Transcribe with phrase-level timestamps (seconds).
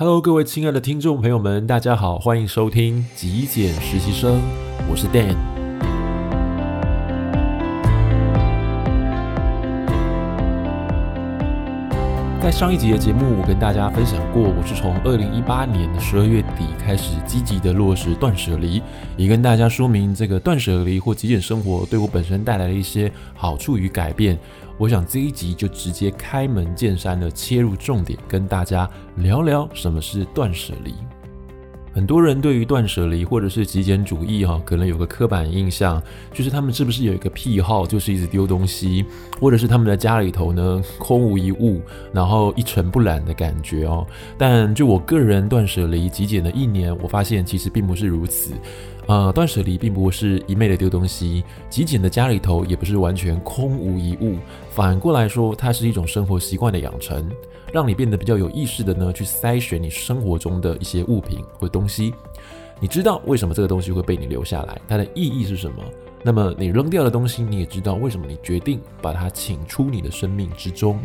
[0.00, 4.40] Hello，各位亲爱的听众朋友们，大家好，欢迎收听极简实习生，
[4.88, 5.34] 我是 Dan。
[12.40, 18.80] 在上一集的节目，我跟大家分享过，我是从二零一八年的十二月底开始积极的落实断舍离，
[19.16, 24.38] 也跟大家说明这个断舍离或极简生活对我本身带来了一些好处与改变。
[24.78, 30.94] 我想这一集就直接开门见山的切入重点，跟大家聊聊什么是断舍离。
[31.92, 36.00] 很多人对于断舍离或者是极简主义哈，可能有个刻板印象，
[36.32, 39.04] 就是他们是不是有一个癖好，就是一直丢东西，
[39.40, 41.82] 或者是他们的家里头呢空无一物，
[42.12, 44.06] 然后一尘不染的感觉哦。
[44.36, 48.52] 但就我个人断舍离极简的一年，我发现其实并不是如此。
[49.08, 54.36] 呃，断舍离并不是一昧的丢东西，极简的家里头也不是完全空无一物。
[54.70, 57.26] 反过来说，它是一种生活习惯的养成，
[57.72, 62.12] 让你变得比较有意识的呢，去筛选你生活中的一些物品或东西。
[62.78, 65.82] 你知道为什么这个东西会被你留下来，它的意义是什么？
[66.22, 70.98] 那么你扔掉的东西，你也知道为什么你决定把它请出你的生命之中。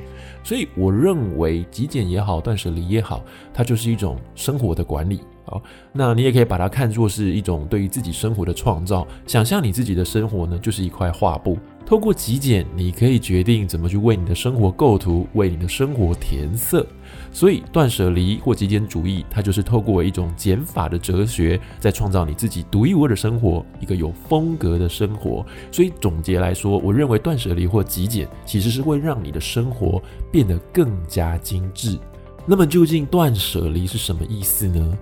[0.43, 5.21] 所以我认为极简也好，断舍离也好，它就是一种生活的管理。
[5.45, 9.05] 好，那你也可以把它看作是一种对于自己生活的创造。
[9.27, 11.57] 想象你自己的生活呢，就是一块画布。
[11.85, 16.87] 透过极简，你可以决定怎么去为你的生活构图，为你的生活填色。
[17.31, 25.45] 所以，断舍离或极简主义，它就是透过一种减法的哲学，在创造你自己独一无二的生活，一个有风格的生活。
[25.71, 31.99] 所以，总结来说，我认为断舍离或极简，其实是会让你的生活变得更加精致。
[32.45, 34.97] 那么，究竟断舍离是什么意思呢？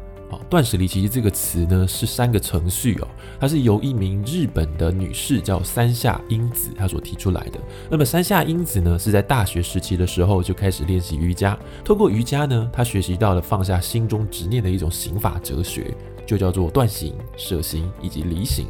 [0.49, 3.07] 断舍离其实这个词呢是三个程序哦，
[3.39, 7.59] 它是由一名日本的女士叫山下英子她所提出来的。
[7.89, 18.67] 那么山下英子呢是在大学时期的时候就开始练习瑜伽，透过瑜伽呢，她学习到了放下心中执念的一种行法哲学，就叫做断行、舍行以及离行。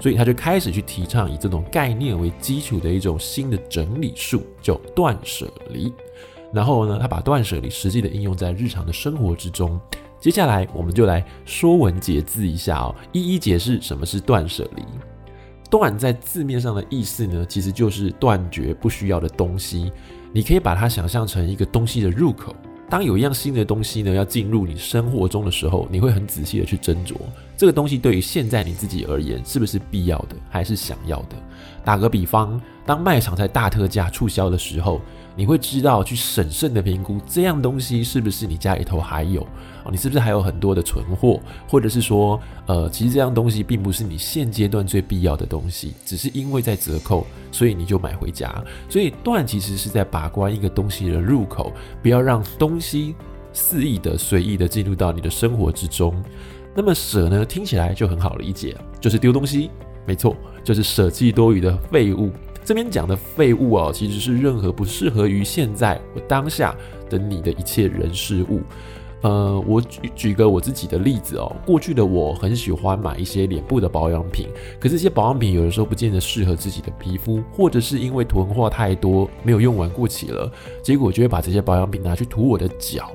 [0.00, 5.92] 所以她就开始去提倡以这种概念为基础的一种新的整理术，叫断舍离。
[6.52, 9.78] 然后呢，她把断舍离实际的应用在日常的生活之中。
[10.20, 14.82] 接下来，我们就来说文解字一下哦，一一解释什么是断舍离。
[15.70, 19.92] 断在字面上的意思呢，其实就是断绝不需要的东西。
[20.32, 22.54] 你可以把它想象成一个东西的入口。
[22.90, 27.14] 当有一样新的东西呢要进入你生活中的时候，你会很仔细的去斟酌，
[27.58, 31.36] 这个东西对于现在你自己而言是不是必要的，还是想要的。
[31.84, 35.00] 打个比方，当卖场在大特价促销的时候。
[35.36, 39.46] 你会知道去审慎的评估这样东西是不是你家里头还有，
[39.88, 48.52] 你是不是还有很多的存货，或者是说，呃，其实这样东西并不是你现阶段最必要的东西，只是因为在折扣，所以你就买回家。
[48.88, 53.14] 所以断其实是在把关一个东西的入口，不要让东西
[53.52, 56.20] 肆意的、随意的进入到你的生活之中。
[56.78, 59.68] 那么舍呢，听起来就很好理解，就是丢东西，
[60.06, 62.30] 没错，就是舍弃多余的废物。
[62.64, 66.72] 这边讲的废物哦，其实是任何不适合于现在或当下
[67.10, 68.62] 的你的一切人事物。
[69.22, 74.46] 呃，我举举个我自己的例子哦，过去的我很喜欢买一些脸部的保养品，
[74.78, 80.48] 可是这些保养品有的时候不见得适合自己的皮肤，或者是因为囤货太多，没有用完过期了，
[80.80, 83.10] 结果就会把这些保养品拿去涂我的脚。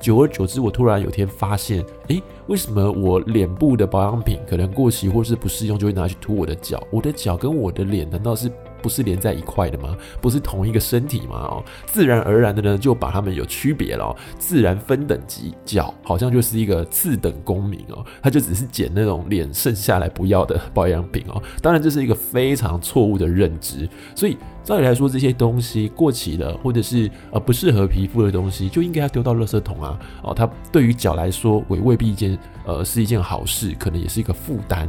[0.00, 6.82] 久而久之，我突然有天发现，诶，为什么我脸部的保养品可能过期或是不适用，就会拿去涂我的脚？
[6.90, 8.50] 我的脚跟我的脸难道是？
[8.88, 9.94] 不是连在一块的吗？
[10.18, 11.40] 不是同一个身体吗？
[11.50, 14.16] 哦，自然而然的呢，就把它们有区别了。
[14.38, 21.42] 自然分等级，脚好像就是一个次等公民哦，他就只是捡那种脸剩下来不要的保养品哦。
[21.60, 23.86] 当然，这是一个非常错误的认知。
[24.14, 30.00] 所以，照理来说，这些东西过期了，或者是呃不适合皮肤的东西，就应该要丢到垃圾桶啊。
[30.22, 34.88] 哦，它对于脚来说，也未必一件呃是一件好事，可能也是一个负担。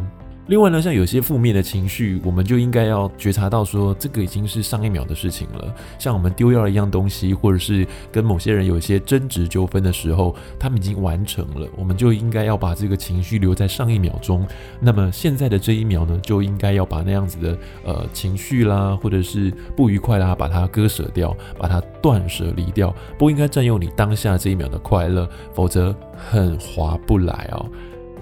[0.50, 5.72] 另外呢，像有些负面的情绪，我们就应该要觉察到，说这个已经是上一秒的事情了。
[6.00, 14.44] 像我们丢掉了一样东西，或者是跟某些人有一些争执纠纷的时候，他们已经完成了，我们就应该要把这个情绪留在上一秒钟。
[14.80, 27.64] 那么现在的这一秒呢，就应该要把那样子的呃情绪啦，或者是不愉快啦，把它割舍掉，把它断舍离掉，不应该占用你当下这一秒的快乐，否则很划不来哦。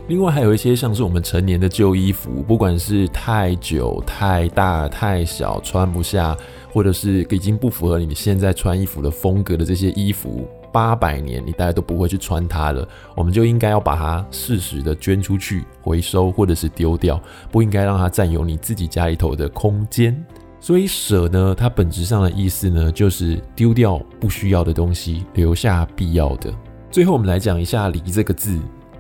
[0.08, 6.36] 另外还有一些像是我们成年的旧衣服，不管是太久、太大、太小，穿不下，
[6.72, 17.22] 或者是已经不符合你现在穿衣服的风格的这些衣服，八百年你大概都不会去穿它了，我们就应该要把它适时的捐出去回收，或者是丢掉，
[17.52, 20.26] 不应该让它占有你自己家里头的空间。
[20.62, 26.50] 所以舍呢，它本质上的意思呢，就是丢掉不需要的东西，留下必要的。
[26.90, 28.58] 最后，我们来讲一下“离”这个字，“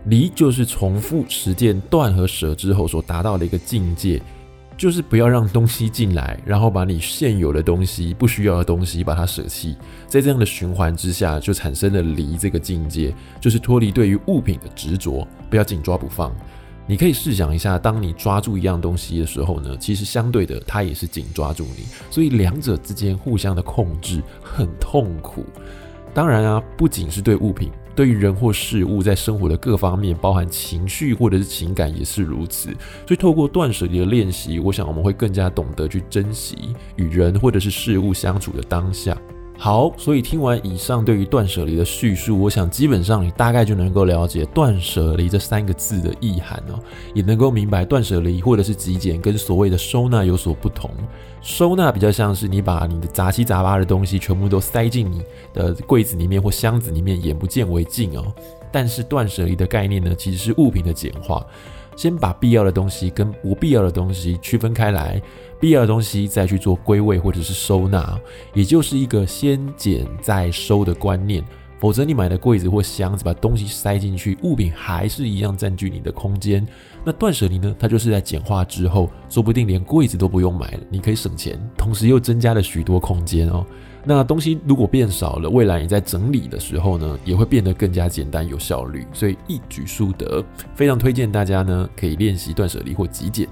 [0.07, 4.21] 离”就是重复实践断和舍之后所达到的一个境界。
[4.77, 9.75] 就是不要让东西进来，然后把你现有的东西、不需要的东西把它舍弃，
[10.05, 13.11] 在这样的循环之下，就产生了离这个境界，
[13.41, 16.31] 就是脱离对于物品的执着，不要紧抓不放。
[16.85, 25.43] 你可以试想一下，当你抓住一样东西的时候呢，其实相对的，它也是紧抓住你，所以两者之间互相的控制很痛苦。
[26.13, 27.71] 当然啊，不仅是对物品。
[27.97, 32.69] 对于人或事物，在生活的各方面，包含情绪或者是情感，也是如此。
[33.07, 39.17] 所以，透过断舍离的练习，我想我们会更加懂得去珍惜与人或者是事物相处的当下。
[39.59, 46.79] 好，所以听完以上对于断舍离的叙述，我想基本上你大概就能够了解断舍离这三个字的意涵哦，
[47.15, 50.91] 也能够明白断舍离或者是极简跟所谓的收纳有所不同。
[51.41, 55.23] 收纳比较像是你把你的杂七杂八的东西全部都塞进你
[55.53, 58.31] 的柜子里面或箱子里面，眼不见为净哦。
[58.71, 61.43] 但是断舍离的概念呢，其实是物品的简化，
[61.97, 65.21] 先把必要的东西跟不必要的东西区分开来。
[65.59, 68.17] 必要的东西再去做归位或者是收纳，
[68.53, 71.43] 也就是一个先减再收的观念。
[71.79, 76.67] 否则，你买的柜子或箱子把东西塞进去，物品还是一样占据你的空间。
[77.03, 77.75] 那断舍离呢？
[77.77, 83.63] 它就是在简化之后，说不定连柜子都不用买了，你可以省钱，同时又增加了许多空间哦。
[84.07, 90.41] 那东西如果变少了，未来你在整理的时候呢，也会变得更加简单有效率，所以一举数得。
[90.73, 93.45] 非常推荐大家呢，可以练习断舍离或极简。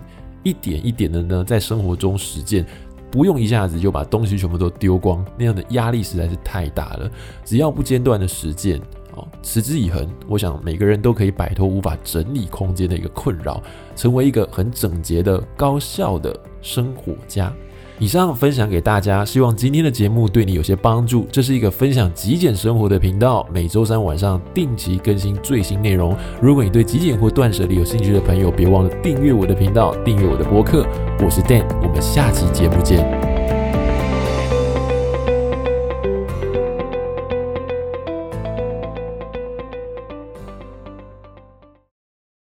[0.43, 2.65] 一点一点的呢，在生活中实践，
[3.11, 7.11] 不用一下子就把东西全部都丢光，那样的压力实在是太大了。
[7.43, 8.79] 只要不间断的实践，
[9.15, 13.61] 哦，持之以恒，我想每个人都可以摆脱无法整理空间的一个困扰，
[13.93, 17.53] 成为一个很整洁的、高效的生活家。
[17.97, 21.25] 以上分享给大家，希望今天的节目对你有些帮助。
[21.31, 26.15] 这是一个分享极简生活的频道，每周三晚上定期更新最新内容。
[26.42, 30.86] 如果你对极简或断舍离有兴趣的朋友，别忘了订阅我的频道，订阅我的播客。
[31.24, 33.34] 我是 Dan，我们下期节目见。